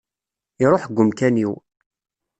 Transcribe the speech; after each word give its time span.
Iruḥ 0.63 0.83
deg 0.87 0.97
umkan-iw. 1.01 1.53